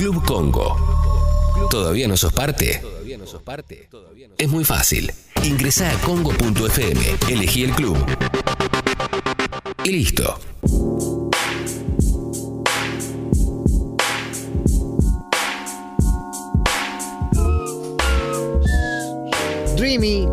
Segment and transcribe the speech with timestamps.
[0.00, 1.68] Club Congo.
[1.68, 2.80] ¿Todavía no sos parte?
[4.38, 5.12] Es muy fácil.
[5.44, 7.98] Ingresá a congo.fm, elegí el club
[9.84, 10.40] y listo.
[19.76, 20.26] Dreamy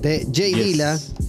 [0.00, 1.23] de Jay Yes.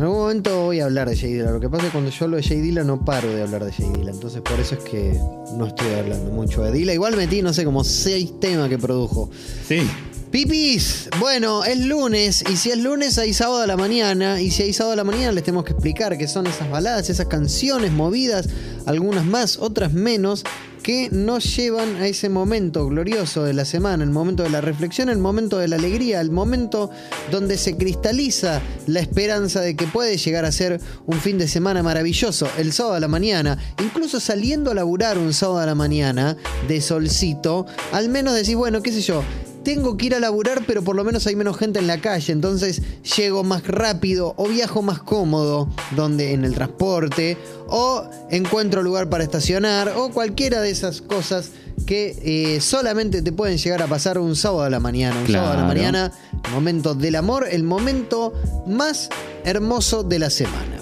[0.00, 1.50] En algún momento voy a hablar de Jay Dilla.
[1.50, 3.66] Lo que pasa es que cuando yo hablo de Jay Dilla no paro de hablar
[3.66, 4.12] de Jay Dilla.
[4.12, 5.20] Entonces por eso es que
[5.58, 6.94] no estoy hablando mucho de Dilla.
[6.94, 9.28] Igual metí, no sé, como seis temas que produjo.
[9.68, 9.82] Sí.
[10.30, 14.62] Pipis, bueno, es lunes y si es lunes hay sábado a la mañana y si
[14.62, 17.90] hay sábado a la mañana les tenemos que explicar qué son esas baladas, esas canciones
[17.90, 18.48] movidas,
[18.86, 20.44] algunas más, otras menos,
[20.84, 25.08] que nos llevan a ese momento glorioso de la semana, el momento de la reflexión,
[25.08, 26.90] el momento de la alegría, el momento
[27.32, 31.82] donde se cristaliza la esperanza de que puede llegar a ser un fin de semana
[31.82, 36.36] maravilloso, el sábado a la mañana, incluso saliendo a laburar un sábado a la mañana
[36.68, 39.24] de solcito, al menos decís, bueno, qué sé yo,
[39.62, 42.32] tengo que ir a laburar, pero por lo menos hay menos gente en la calle,
[42.32, 42.82] entonces
[43.16, 47.36] llego más rápido o viajo más cómodo donde en el transporte
[47.68, 51.50] o encuentro lugar para estacionar o cualquiera de esas cosas
[51.86, 55.20] que eh, solamente te pueden llegar a pasar un sábado a la mañana.
[55.20, 56.12] Un sábado a la mañana,
[56.44, 58.32] el momento del amor, el momento
[58.66, 59.08] más
[59.44, 60.78] hermoso de la semana.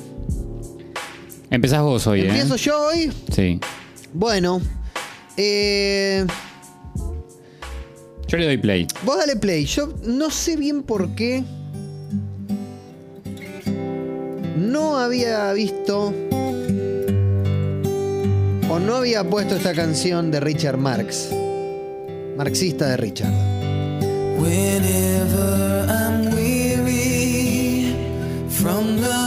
[1.50, 2.28] Empezás vos hoy, ¿eh?
[2.28, 3.12] Empiezo yo hoy.
[3.34, 3.60] Sí.
[4.12, 4.60] Bueno,
[5.36, 6.26] eh,
[8.28, 8.86] Yo le doy play.
[9.04, 9.64] Vos dale play.
[9.64, 11.42] Yo no sé bien por qué.
[14.56, 16.12] No había visto.
[18.70, 21.30] O no había puesto esta canción de Richard Marx.
[22.36, 23.32] Marxista de Richard.
[24.38, 27.96] Whenever I'm weary
[28.50, 29.17] from the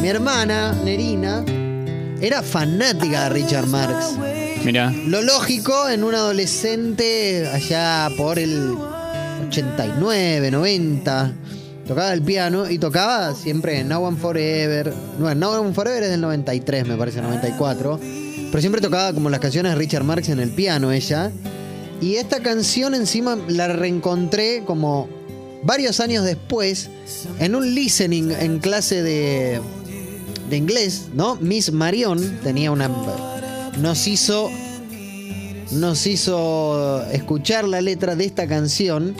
[0.00, 1.44] Mi hermana, Nerina,
[2.20, 4.16] era fanática de Richard Marx.
[4.64, 8.74] Mira, Lo lógico en un adolescente allá por el
[9.46, 11.32] 89, 90.
[11.86, 14.92] Tocaba el piano y tocaba siempre Now and Forever.
[15.20, 18.00] No, Now and Forever es del 93, me parece, 94.
[18.50, 21.30] Pero siempre tocaba como las canciones de Richard Marx en el piano ella.
[22.02, 25.08] Y esta canción encima la reencontré como
[25.62, 26.90] varios años después
[27.38, 29.60] en un listening en clase de,
[30.50, 31.36] de inglés, ¿no?
[31.36, 32.90] Miss Marion tenía una.
[33.78, 34.50] Nos hizo.
[35.70, 39.14] Nos hizo escuchar la letra de esta canción.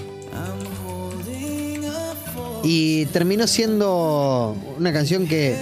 [2.64, 5.56] Y terminó siendo una canción que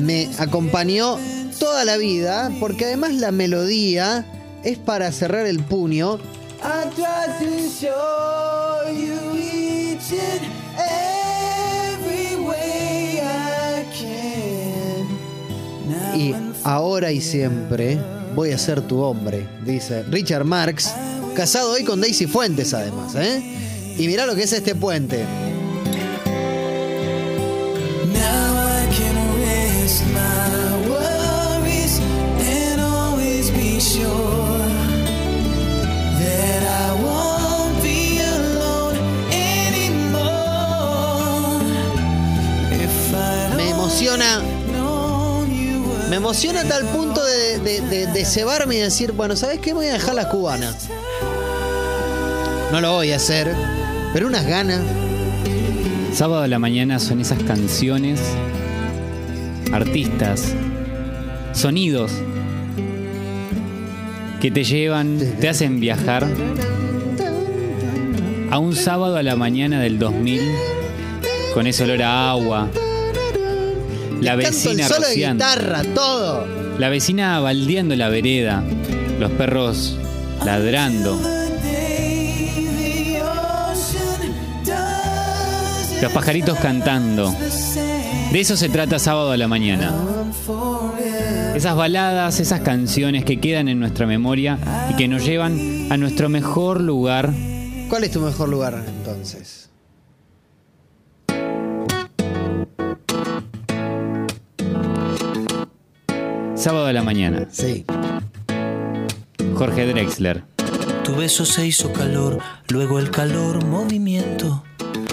[0.00, 1.18] me acompañó
[1.58, 4.26] toda la vida, porque además la melodía
[4.62, 6.18] es para cerrar el puño.
[6.64, 10.40] I try to show you each and
[10.78, 15.06] every way I can.
[15.86, 17.98] Now Y ahora y siempre
[18.34, 20.90] voy a ser tu hombre, dice Richard Marx,
[21.36, 23.42] casado hoy con Daisy Fuentes además, ¿eh?
[23.98, 25.24] Y mirá lo que es este puente.
[46.34, 49.72] Emociona a tal punto de, de, de- cebarme y decir, bueno, ¿sabes qué?
[49.72, 50.88] Voy a dejar las cubanas.
[52.72, 53.54] No lo voy a hacer,
[54.12, 54.80] pero unas ganas.
[56.12, 58.20] sábado a la mañana son esas canciones,
[59.72, 60.52] artistas,
[61.52, 62.10] sonidos
[64.40, 66.26] que te llevan, te hacen viajar
[68.50, 70.40] a un sábado a la mañana del 2000
[71.54, 72.68] con ese olor a agua,
[74.24, 76.46] la Canto el vecina solo de rociando, guitarra, todo.
[76.78, 78.62] la vecina baldeando la vereda,
[79.20, 79.96] los perros
[80.44, 81.20] ladrando,
[86.02, 87.34] los pajaritos cantando.
[88.32, 89.92] De eso se trata sábado a la mañana.
[91.54, 94.58] Esas baladas, esas canciones que quedan en nuestra memoria
[94.90, 97.32] y que nos llevan a nuestro mejor lugar.
[97.88, 99.63] ¿Cuál es tu mejor lugar entonces?
[106.64, 107.46] Sábado a la mañana.
[107.50, 107.84] Sí.
[109.54, 110.44] Jorge Drexler.
[111.04, 112.38] Tu beso se hizo calor,
[112.68, 114.64] luego el calor movimiento.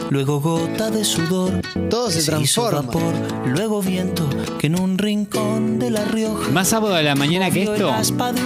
[0.10, 1.60] luego gota de sudor.
[1.90, 2.82] Todo se hizo transforma.
[2.84, 3.14] vapor,
[3.48, 6.50] luego viento que en un rincón de La Rioja.
[6.52, 7.92] Más sábado de la mañana que esto.
[7.92, 8.38] de.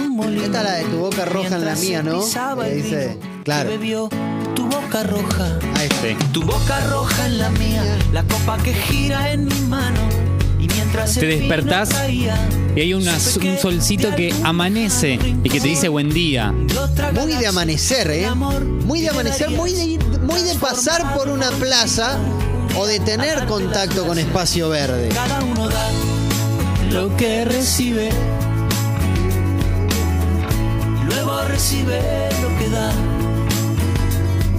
[0.42, 2.64] Esta es la de tu boca roja en la mía, se ¿no?
[2.64, 3.70] dice, claro.
[3.70, 4.08] bebió
[4.56, 5.60] tu boca roja.
[5.76, 6.32] Ahí está.
[6.32, 10.05] Tu boca roja en la mía, la copa que gira en mi mano.
[11.14, 16.52] Te despertás Y hay una- un solcito que amanece y que te dice buen día.
[17.14, 18.28] Muy de amanecer, ¿eh?
[18.34, 22.18] Muy de amanecer, muy de, muy de pasar por una plaza
[22.76, 25.08] o de tener contacto con espacio verde.
[25.08, 25.90] Cada uno da
[26.92, 28.10] lo que recibe.
[31.08, 32.00] Luego recibe
[32.42, 32.92] lo que da.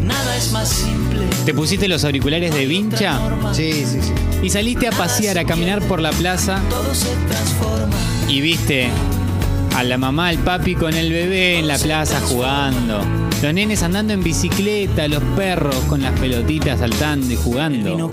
[0.07, 1.25] Nada es más simple.
[1.45, 3.19] Te pusiste los auriculares de vincha
[3.54, 4.12] Sí, sí, sí.
[4.44, 7.95] y saliste a pasear, a caminar por la plaza Todo se transforma.
[8.27, 8.89] y viste
[9.75, 13.01] a la mamá, al papi con el bebé en la plaza jugando.
[13.44, 18.09] Los nenes andando en bicicleta, los perros con las pelotitas saltando y jugando.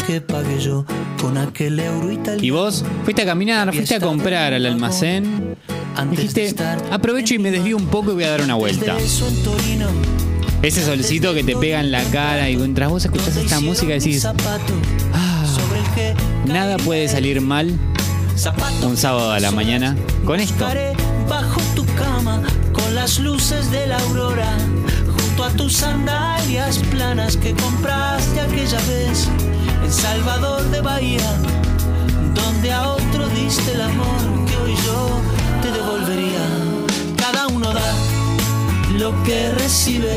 [2.43, 5.56] Y vos fuiste a caminar, fuiste a comprar al almacén.
[6.11, 6.55] Dijiste,
[6.91, 8.96] aprovecho y me desvío un poco y voy a dar una vuelta.
[10.64, 14.25] Ese solcito que te pega en la cara y mientras vos escuchás esta música decís,
[14.25, 15.44] "Ah,
[16.46, 17.78] nada puede salir mal
[18.82, 19.94] un sábado a la mañana
[20.25, 20.66] con esto.
[21.28, 24.56] Bajo tu cama con las luces de la aurora,
[25.44, 29.28] a tus sandalias planas que compraste aquella vez
[29.84, 31.31] en Salvador de Bahía,
[32.34, 35.20] donde a otro diste el amor que hoy yo
[35.60, 36.46] te devolvería.
[37.19, 37.93] Cada uno da
[38.99, 40.17] lo que recibe,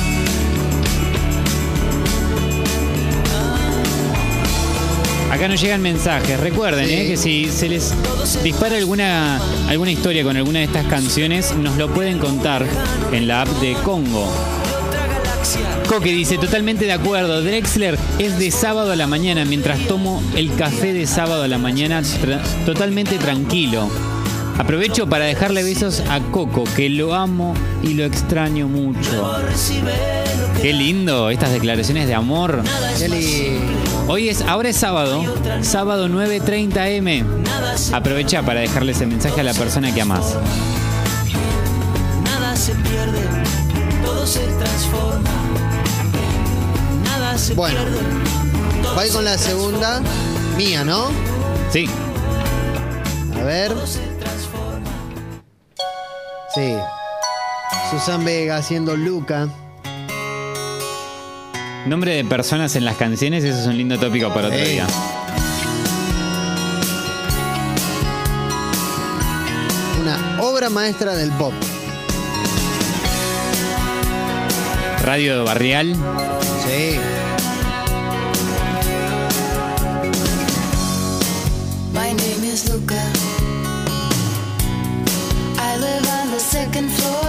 [5.31, 6.39] Acá nos llegan mensajes.
[6.39, 6.93] Recuerden Sí.
[6.93, 7.93] eh, que si se les
[8.43, 9.39] dispara alguna,
[9.69, 12.65] alguna historia con alguna de estas canciones, nos lo pueden contar
[13.13, 14.29] en la app de Congo.
[15.87, 20.53] Coque dice, totalmente de acuerdo, Drexler es de sábado a la mañana mientras tomo el
[20.55, 23.89] café de sábado a la mañana tra- totalmente tranquilo.
[24.57, 29.33] Aprovecho para dejarle besos a Coco, que lo amo y lo extraño mucho.
[30.61, 32.61] Qué lindo estas declaraciones de amor.
[32.99, 33.90] Qué lindo.
[34.11, 35.23] Hoy es, ahora es sábado,
[35.61, 37.23] sábado 9.30 M.
[37.93, 40.35] Aprovecha para dejarle ese mensaje a la persona que amas.
[42.21, 43.21] nada se pierde,
[44.03, 45.29] todo se transforma,
[47.05, 47.79] nada se Bueno.
[48.95, 50.01] Voy con la segunda.
[50.57, 51.07] Mía, ¿no?
[51.71, 51.87] Sí,
[53.39, 53.73] A ver.
[53.85, 54.89] se transforma.
[56.53, 56.75] Sí.
[57.89, 59.47] Susan Vega haciendo Luca.
[61.85, 64.87] Nombre de personas en las canciones, eso es un lindo tópico para otro día.
[70.01, 71.53] Una obra maestra del pop.
[75.03, 75.95] Radio Barrial,
[76.65, 76.99] Sí.
[81.93, 83.01] My name is Luca.
[85.57, 87.20] I live on the second floor.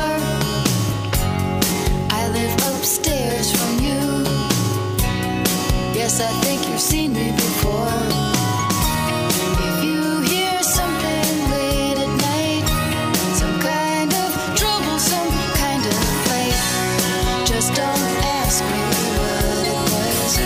[18.71, 18.83] Me
[19.19, 20.39] what it was.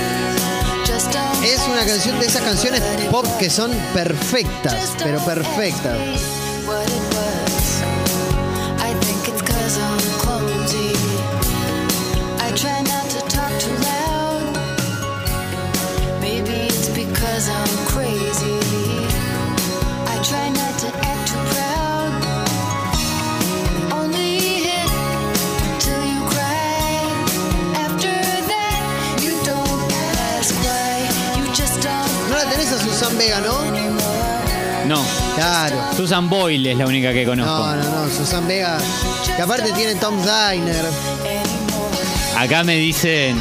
[0.87, 5.99] Just don't Es una canción de esas canciones pop que son perfectas, pero perfectas.
[35.97, 37.53] Susan Boyle es la única que conozco.
[37.53, 38.11] No, no, no.
[38.11, 38.77] Susan Vega.
[39.35, 40.85] Que aparte tiene Tom Diner.
[42.37, 43.39] Acá me dicen.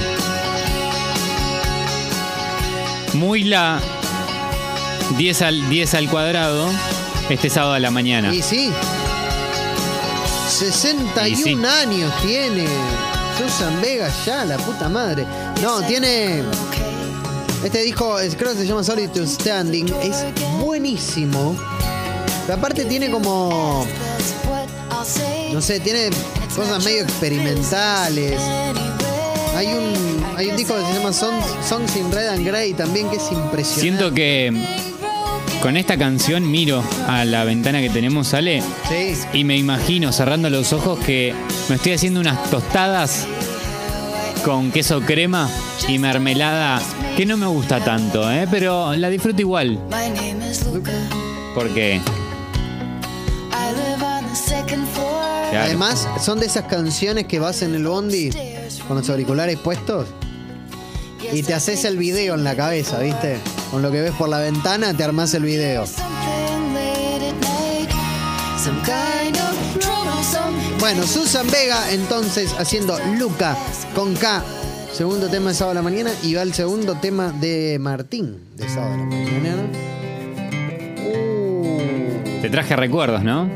[3.13, 3.79] Muy la
[5.17, 6.67] 10 al, 10 al cuadrado
[7.29, 8.33] este sábado a la mañana.
[8.33, 8.71] Y sí.
[10.49, 11.65] 61 Y sí.
[11.65, 12.65] años tiene.
[13.37, 15.25] Susan Vega ya, la puta madre.
[15.61, 16.43] No, tiene.
[17.63, 19.87] Este disco, creo que se llama Solitude Standing.
[20.01, 20.23] Es
[20.61, 21.55] buenísimo.
[22.45, 23.85] Pero aparte tiene como,
[25.51, 26.09] no sé, tiene
[26.55, 28.39] cosas medio experimentales.
[29.55, 33.09] Hay un, hay un disco que se llama Songs, Songs in Red and Grey también
[33.09, 33.81] que es impresionante.
[33.81, 34.51] Siento que
[35.61, 40.49] con esta canción miro a la ventana que tenemos, sale, Sí, y me imagino cerrando
[40.49, 41.33] los ojos que
[41.69, 43.25] me estoy haciendo unas tostadas
[44.43, 45.49] con queso crema
[45.87, 46.79] y mermelada,
[47.17, 48.47] que no me gusta tanto, ¿eh?
[48.51, 49.79] pero la disfruto igual,
[51.55, 51.99] porque
[55.55, 55.67] Claro.
[55.67, 58.29] Además, son de esas canciones que vas en el bondi
[58.89, 60.05] con los auriculares puestos
[61.31, 63.37] y te haces el video en la cabeza, ¿viste?
[63.71, 65.85] Con lo que ves por la ventana te armás el video.
[70.81, 73.57] Bueno, Susan Vega entonces haciendo Luca
[73.95, 74.43] con K.
[74.91, 78.67] Segundo tema de sábado a la mañana y va el segundo tema de Martín de
[78.67, 79.69] sábado a la mañana.
[81.05, 83.49] Uh, te traje recuerdos, ¿no?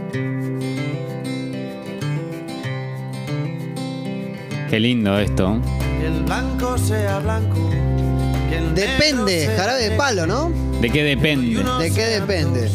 [4.70, 5.60] Qué lindo esto.
[6.00, 7.70] Que el blanco sea blanco.
[8.50, 10.52] que el depende, negro sea jarabe de palo, ¿no?
[10.80, 11.64] ¿De qué depende?
[11.80, 12.70] ¿De qué depende?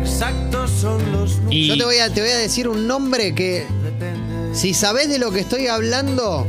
[0.00, 1.52] exactos son los números.
[1.54, 4.54] Y Yo te voy, a, te voy a decir un nombre que, Depende.
[4.54, 6.46] si sabés de lo que estoy hablando,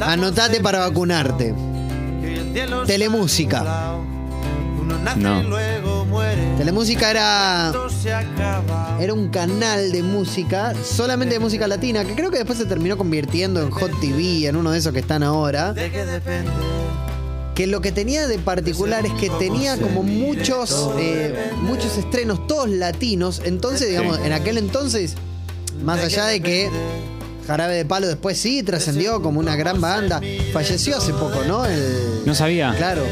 [0.00, 1.54] anotate para vacunarte.
[2.86, 3.64] Telemúsica.
[5.06, 5.40] Nace No.
[5.40, 6.42] y luego muere.
[6.58, 7.72] Telemúsica era,
[9.00, 12.96] era un canal de música, solamente de música latina, que creo que después se terminó
[12.98, 15.72] convirtiendo en Hot TV, en uno de esos que están ahora.
[15.72, 16.50] ¿De qué depende?
[17.54, 22.68] que lo que tenía de particular es que tenía como muchos eh, muchos estrenos todos
[22.68, 25.14] latinos entonces digamos en aquel entonces
[25.82, 26.68] más allá de que
[27.46, 30.20] Jarabe de Palo después sí trascendió como una gran banda
[30.52, 32.74] falleció hace poco no El- no sabía.
[32.76, 33.04] claro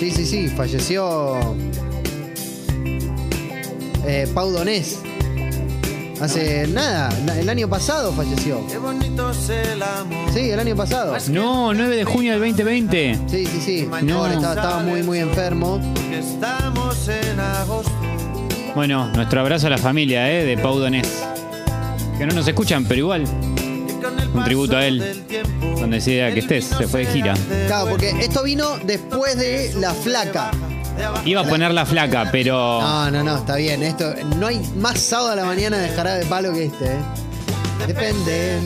[0.00, 1.38] sí sí sí falleció
[4.06, 4.98] eh, Pau Donés
[6.20, 10.32] hace nada el año pasado falleció Qué bonito es el amor.
[10.32, 13.18] sí el año pasado No, 9 de junio del 2020.
[13.28, 13.88] Sí, sí, sí.
[14.02, 14.26] No.
[14.26, 15.78] Estaba, estaba muy, muy enfermo.
[15.94, 17.92] Porque estamos en agosto.
[18.74, 20.44] Bueno, nuestro abrazo a la familia ¿eh?
[20.44, 21.08] de Pau Donés.
[22.18, 23.24] Que no nos escuchan, pero igual,
[24.34, 25.22] un tributo a él.
[25.80, 27.34] Donde sea que estés, se fue de gira.
[27.66, 30.50] Claro, porque esto vino después de La Flaca.
[31.24, 32.80] Iba a poner la flaca, pero.
[32.80, 33.82] No, no, no, está bien.
[33.82, 36.98] Esto, no hay más sábado a la mañana de jarabe de palo que este, ¿eh?
[37.86, 38.58] Depende.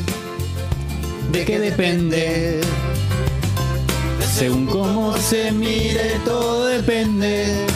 [1.30, 2.60] ¿De qué depende?
[4.34, 7.66] Según cómo se mire, todo depende.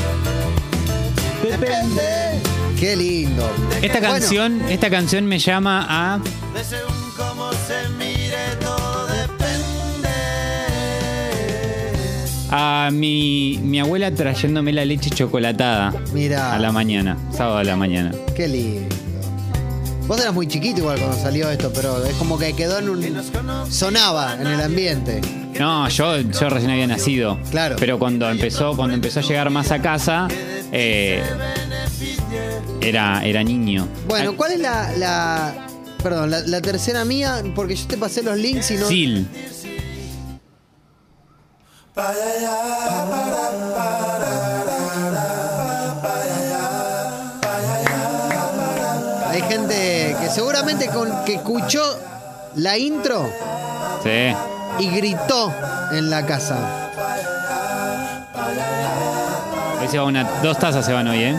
[1.42, 2.40] Depende.
[2.78, 3.48] Qué lindo.
[3.82, 6.20] Esta Bueno, canción, esta canción me llama a.
[12.50, 16.54] a mi, mi abuela trayéndome la leche chocolatada Mirá.
[16.54, 18.12] a la mañana, sábado a la mañana.
[18.34, 18.94] Qué lindo.
[20.06, 23.22] Vos eras muy chiquito igual cuando salió esto, pero es como que quedó en un.
[23.70, 25.20] sonaba en el ambiente.
[25.58, 27.38] No, yo, yo recién había nacido.
[27.50, 27.76] Claro.
[27.78, 30.28] Pero cuando empezó, cuando empezó a llegar más a casa,
[30.72, 31.22] eh,
[32.80, 33.86] era, era niño.
[34.06, 34.92] Bueno, ¿cuál es la.
[34.96, 35.66] la-
[36.02, 37.42] perdón, la, la tercera mía?
[37.54, 38.86] Porque yo te pasé los links y no.
[38.88, 39.26] Sil.
[49.28, 51.82] Hay gente que seguramente con, que escuchó
[52.54, 53.28] la intro
[54.04, 54.32] Sí.
[54.78, 55.52] y gritó
[55.90, 56.56] en la casa.
[59.80, 61.36] Hoy se va una, dos tazas se van hoy, ¿eh?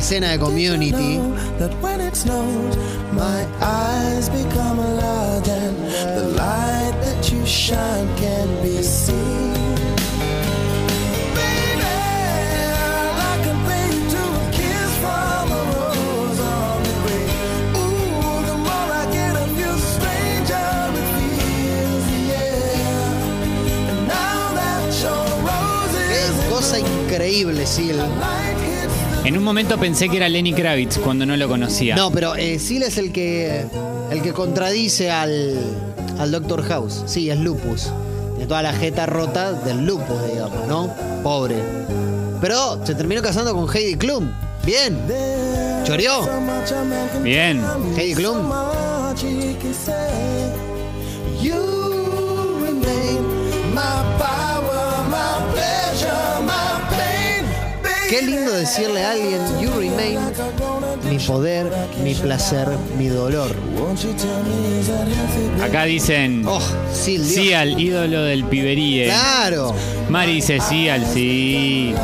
[0.00, 1.20] Escena de community.
[27.10, 28.49] Increíble, the
[29.24, 31.94] En un momento pensé que era Lenny Kravitz cuando no lo conocía.
[31.94, 33.66] No, pero eh, Sil es el que
[34.10, 35.56] el que contradice al,
[36.18, 37.02] al Doctor House.
[37.06, 37.90] Sí, es lupus.
[38.32, 40.92] Tiene toda la jeta rota del lupus, digamos, ¿no?
[41.22, 41.56] Pobre.
[42.40, 44.30] Pero se terminó casando con Heidi Klum.
[44.64, 44.98] Bien.
[45.84, 46.26] Choreó.
[47.22, 47.62] Bien.
[47.96, 48.50] Heidi Klum.
[58.10, 60.18] Qué lindo decirle a alguien, you remain,
[61.08, 61.70] mi poder,
[62.02, 62.66] mi placer,
[62.98, 63.54] mi dolor.
[65.62, 66.60] Acá dicen Oh,
[66.92, 67.18] sí.
[67.20, 69.04] Cial, ídolo del piberíe.
[69.04, 69.72] Claro.
[70.08, 71.94] Mari dice Cial, sí.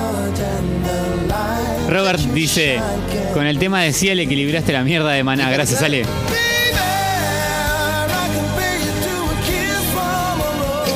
[1.88, 2.78] Robert dice,
[3.34, 5.50] con el tema de Cial equilibraste la mierda de maná.
[5.50, 6.02] Gracias, Ale.
[6.02, 6.08] Este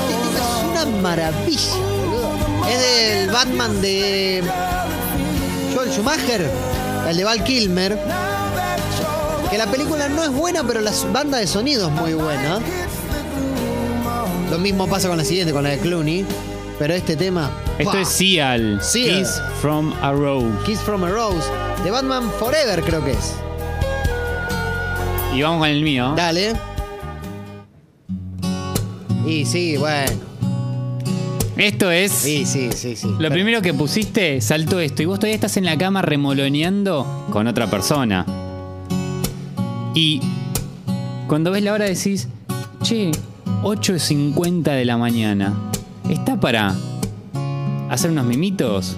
[0.08, 2.68] tema es una maravilla, boludo.
[2.68, 4.42] Es del Batman de
[5.90, 6.50] Joel Schumacher,
[7.08, 7.98] el de Val Kilmer.
[9.50, 12.60] Que la película no es buena, pero la banda de sonido es muy buena.
[14.50, 16.24] Lo mismo pasa con la siguiente, con la de Clooney.
[16.78, 17.50] Pero este tema.
[17.78, 19.18] Esto es Cial, Cial.
[19.18, 20.46] Kiss from a Rose.
[20.64, 21.46] Kiss from a Rose.
[21.84, 23.34] De Batman Forever, creo que es.
[25.34, 26.14] Y vamos con el mío.
[26.16, 26.52] Dale.
[29.26, 30.29] Y sí, bueno.
[31.56, 32.12] Esto es...
[32.12, 33.08] Sí, sí, sí, sí.
[33.18, 35.02] Lo primero que pusiste, saltó esto.
[35.02, 38.24] Y vos todavía estás en la cama remoloneando con otra persona.
[39.94, 40.20] Y
[41.26, 42.28] cuando ves la hora decís,
[42.82, 43.10] che,
[43.62, 45.54] 8.50 de la mañana.
[46.08, 46.74] ¿Está para
[47.90, 48.96] hacer unos mimitos?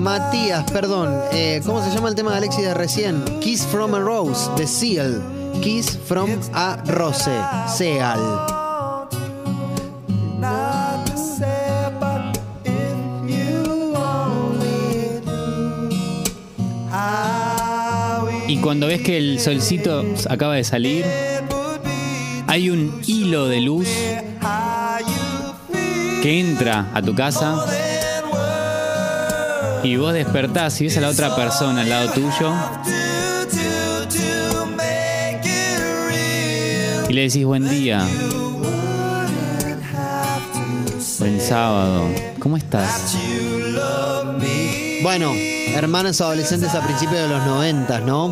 [0.00, 1.14] Matías, perdón.
[1.32, 3.24] eh, ¿Cómo se llama el tema de Alexi de recién?
[3.40, 5.22] Kiss from a Rose, de Seal.
[5.64, 7.30] Kiss from a Rose,
[7.74, 8.20] Seal.
[18.46, 21.06] Y cuando ves que el solcito acaba de salir,
[22.46, 23.88] hay un hilo de luz
[26.22, 27.64] que entra a tu casa
[29.82, 32.52] y vos despertás y ves a la otra persona al lado tuyo
[37.14, 38.04] le decís buen día.
[41.20, 42.08] Buen sábado.
[42.40, 43.16] ¿Cómo estás?
[45.02, 45.32] Bueno,
[45.74, 48.28] hermanas adolescentes a principios de los 90, ¿no?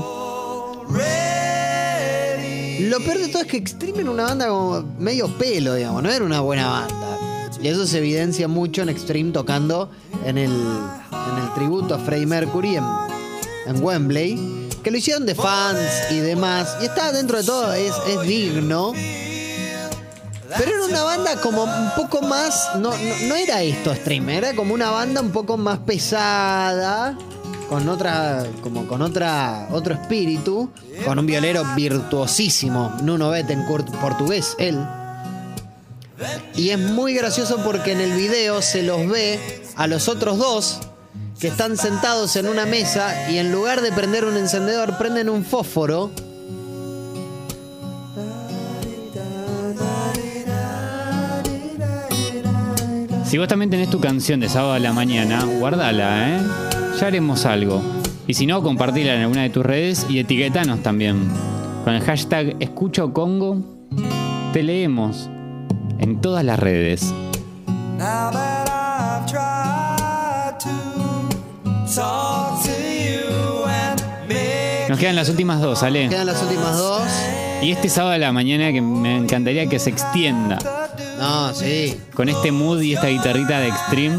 [2.80, 6.10] Lo peor de todo es que Extreme era una banda como medio pelo, digamos, no
[6.10, 7.50] era una buena banda.
[7.62, 9.90] Y eso se evidencia mucho en Extreme tocando
[10.24, 10.50] en el,
[11.54, 16.76] tributo a Freddie Mercury en Wembley, que lo hicieron de fans y demás.
[16.80, 18.92] Y está dentro de todo, es, es digno.
[20.58, 22.70] Pero era una banda como un poco más.
[22.76, 27.16] No, no, no era esto Extreme, era como una banda un poco más pesada.
[27.68, 28.44] Con otra.
[28.62, 29.68] como con otra.
[29.70, 30.70] otro espíritu.
[31.06, 32.94] Con un violero virtuosísimo.
[33.02, 34.78] Nuno Bettencourt, portugués, él.
[36.54, 40.80] Y es muy gracioso porque en el video se los ve a los otros dos
[41.42, 45.44] que están sentados en una mesa y en lugar de prender un encendedor, prenden un
[45.44, 46.12] fósforo.
[53.24, 56.40] Si vos también tenés tu canción de sábado a la mañana, guardala, ¿eh?
[57.00, 57.82] Ya haremos algo.
[58.28, 61.28] Y si no, compartila en alguna de tus redes y etiquetanos también.
[61.82, 63.88] Con el hashtag Escucho Congo,
[64.52, 65.28] te leemos
[65.98, 67.12] en todas las redes.
[74.92, 76.06] Nos quedan las últimas dos, Ale.
[76.10, 77.02] Quedan las últimas dos.
[77.62, 80.58] Y este sábado a la mañana que me encantaría que se extienda
[81.18, 81.98] No, sí.
[82.12, 84.18] con este mood y esta guitarrita de Extreme.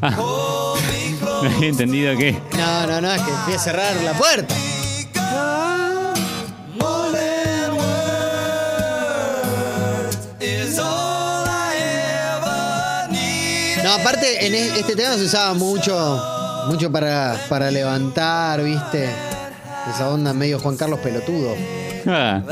[0.00, 0.10] Ah,
[1.42, 2.38] no había entendido que.
[2.56, 4.54] No, no, no, es que fui a cerrar la puerta.
[14.00, 16.22] Aparte, en este tema se usaba mucho,
[16.68, 19.08] mucho para, para levantar, ¿viste?
[19.92, 21.54] Esa onda medio Juan Carlos pelotudo.
[22.06, 22.42] Ah.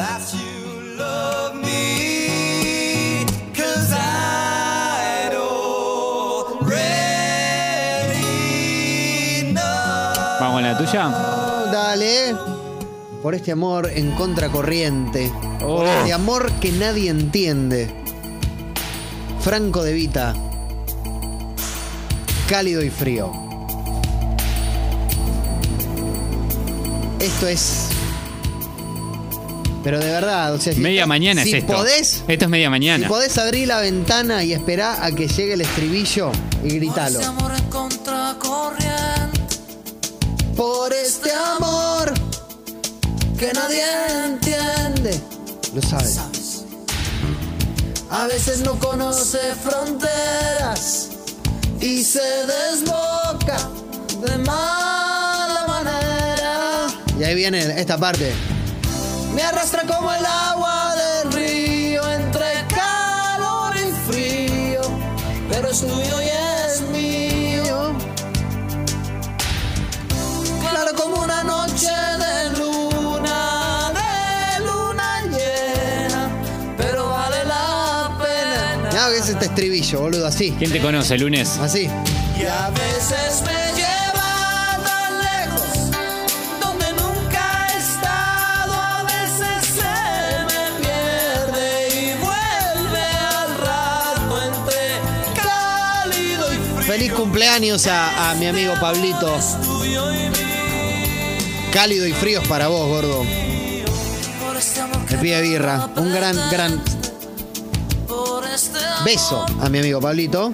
[10.40, 11.08] Vamos a la tuya.
[11.72, 12.34] Dale.
[13.22, 15.32] Por este amor en contracorriente.
[15.60, 15.86] Por Oh.
[15.86, 17.88] este amor que nadie entiende.
[19.40, 20.34] Franco de Vita.
[22.48, 23.32] Cálido y frío.
[27.20, 27.86] Esto es.
[29.82, 31.74] Pero de verdad, o sea, si Media estás- mañana si es esto.
[31.74, 33.06] Podés, Esto es media mañana.
[33.06, 37.18] si podés abrir la ventana y esperar a que llegue el estribillo y gritalo.
[37.20, 39.40] Ese amor en contracorriente.
[40.56, 42.14] Por este amor
[43.38, 43.82] que nadie
[44.24, 45.20] entiende.
[45.74, 46.18] Lo sabes.
[48.10, 51.10] A veces no conoce fronteras
[51.84, 53.58] y se desboca
[54.26, 56.86] de mala manera.
[57.20, 58.32] Y ahí viene esta parte.
[59.34, 64.80] Me arrastra como el agua del río entre calor y frío,
[65.50, 66.23] pero es tuyo
[79.44, 81.58] este estribillo, boludo, así, ¿Quién te conoce, lunes?
[81.58, 81.82] así.
[82.38, 85.90] Y a veces me lleva tan lejos
[86.60, 88.72] donde nunca he estado.
[88.72, 94.82] A veces se me pierde y vuelve al rato entre
[95.42, 96.82] cálido y frío.
[96.86, 99.38] Feliz cumpleaños a, a mi amigo Pablito.
[99.84, 100.04] y mío.
[101.72, 103.24] Cálido y frío es para vos, gordo.
[104.44, 105.88] Por este pide birra.
[105.96, 107.03] Un gran, gran este
[109.04, 110.50] beso a mi amigo Pablito.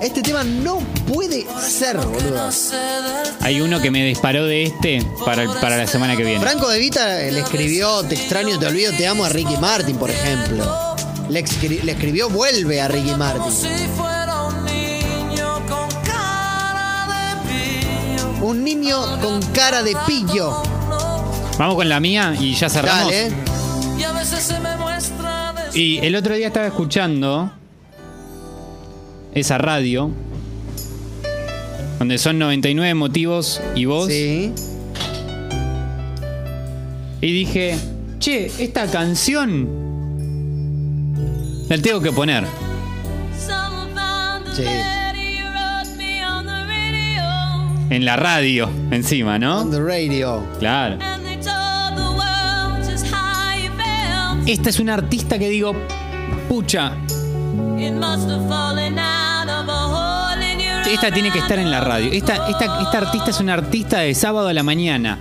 [0.00, 0.78] Este tema no
[1.12, 2.48] puede ser, boludo.
[3.40, 6.40] Hay uno que me disparó de este para, para la semana que viene.
[6.40, 10.10] Franco De Vita le escribió Te extraño, te olvido, te amo a Ricky Martin, por
[10.10, 10.64] ejemplo.
[11.28, 13.52] Le, escri- le escribió Vuelve a Ricky Martin.
[13.52, 18.46] si fuera un niño con cara de pillo.
[18.46, 20.62] Un niño con cara de pillo.
[21.58, 23.10] Vamos con la mía y ya cerramos.
[23.12, 23.47] Dale.
[24.28, 27.50] Y a veces se me muestra de Y el otro día estaba escuchando
[29.34, 30.10] esa radio
[31.98, 34.52] donde son 99 motivos y vos Sí.
[37.22, 37.78] y dije,
[38.18, 39.66] "Che, esta canción
[41.70, 42.44] la tengo que poner."
[44.54, 44.64] Sí.
[47.90, 49.70] En la radio, encima, On ¿no?
[49.70, 50.42] the radio.
[50.58, 50.98] Claro.
[54.48, 55.76] Esta es una artista que digo,
[56.48, 56.96] pucha,
[60.90, 62.10] esta tiene que estar en la radio.
[62.10, 65.18] Esta, esta, esta artista es una artista de sábado a la mañana.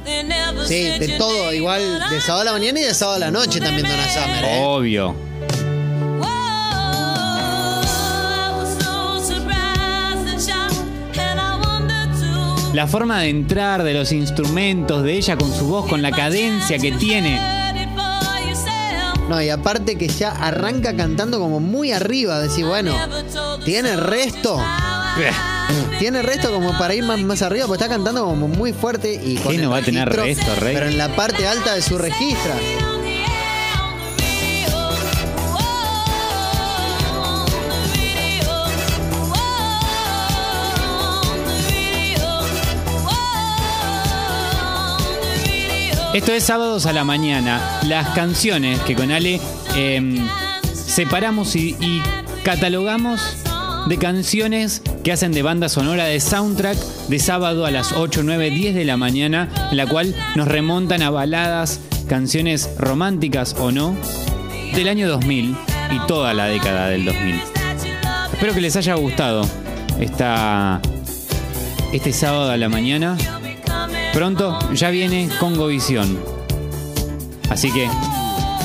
[0.65, 3.59] Sí, de todo, igual de sábado a la mañana y de sábado a la noche
[3.59, 4.61] también Donna Summer, ¿eh?
[4.63, 5.13] Obvio.
[12.73, 16.79] La forma de entrar de los instrumentos de ella con su voz, con la cadencia
[16.79, 17.66] que tiene.
[19.29, 22.93] No, y aparte que ya arranca cantando como muy arriba, decir, bueno,
[23.65, 24.59] tiene resto.
[25.99, 29.35] Tiene resto como para ir más, más arriba, porque está cantando como muy fuerte y
[29.35, 30.75] con ¿Qué el no va a tener registro, resto, Rey?
[30.75, 32.55] Pero en la parte alta de su registra.
[46.13, 47.61] Esto es sábados a la mañana.
[47.83, 49.41] Las canciones que con Ale
[49.75, 50.17] em,
[50.73, 51.75] separamos y,
[52.43, 53.21] catalogamos
[53.87, 56.77] de canciones que hacen de banda sonora de soundtrack
[57.09, 61.01] de sábado a las 8, 9, 10 de la mañana, en la cual nos remontan
[61.01, 63.93] a baladas, canciones románticas o no,
[64.73, 65.57] del año 2000
[65.91, 67.35] y toda la década del 2000.
[68.31, 69.47] Espero que les haya gustado
[69.99, 70.81] esta,
[71.91, 73.17] este sábado a la mañana.
[74.13, 76.17] Pronto ya viene Congovisión.
[77.49, 77.87] Así que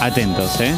[0.01, 0.75] atentos, ¿eh?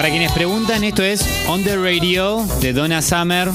[0.00, 3.50] Para quienes preguntan, esto es On the Radio de Donna Summer.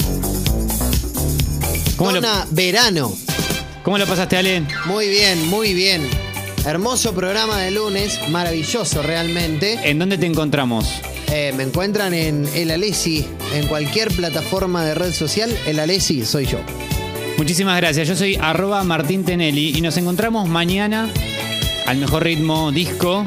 [1.95, 3.11] ¿Cómo, lo, Donna Verano.
[3.81, 4.61] ¿Cómo lo pasaste, Ale?
[4.85, 6.07] Muy bien, muy bien.
[6.63, 9.79] Hermoso programa de lunes, maravilloso realmente.
[9.89, 10.85] ¿En dónde te encontramos?
[11.31, 15.51] Eh, me encuentran en El Alesi, en cualquier plataforma de red social.
[15.65, 16.59] El Alesi soy yo.
[17.39, 18.07] Muchísimas gracias.
[18.07, 21.09] Yo soy arroba Martín Tenelli y nos encontramos mañana
[21.87, 23.25] al mejor ritmo disco.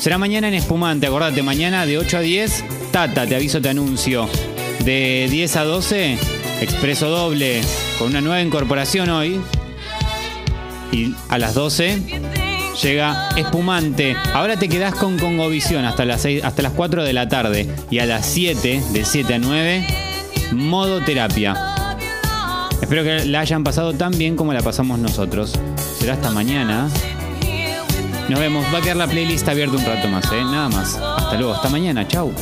[0.00, 4.28] Será mañana en Espumante, acordate, mañana de 8 a 10, Tata, te aviso, te anuncio.
[4.84, 6.18] De 10 a 12,
[6.62, 7.60] Expreso Doble,
[7.98, 9.40] con una nueva incorporación hoy.
[10.92, 11.98] Y a las 12,
[12.82, 14.16] Llega espumante.
[14.32, 17.68] Ahora te quedás con Congovisión hasta las, seis- hasta las 4 de la tarde.
[17.90, 19.86] Y a las 7, de 7 a 9,
[20.52, 21.54] modo terapia.
[22.80, 25.52] Espero que la hayan pasado tan bien como la pasamos nosotros.
[25.98, 26.88] Será hasta mañana.
[28.30, 28.64] Nos vemos.
[28.72, 30.44] Va a quedar la playlist abierta un rato más, ¿eh?
[30.44, 30.94] Nada más.
[30.94, 31.52] Hasta luego.
[31.52, 32.06] Hasta mañana.
[32.06, 32.32] Chau.